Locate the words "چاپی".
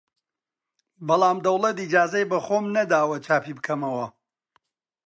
3.25-3.55